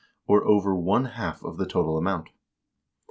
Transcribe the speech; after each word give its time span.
or 0.25 0.43
over 0.47 0.73
one 0.75 1.05
half 1.05 1.43
of 1.43 1.57
the 1.57 1.65
total 1.67 1.95
amount. 1.95 2.29